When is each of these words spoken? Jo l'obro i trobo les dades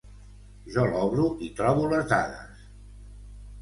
Jo 0.77 0.85
l'obro 0.93 1.27
i 1.51 1.53
trobo 1.61 1.87
les 1.95 2.11
dades 2.17 2.69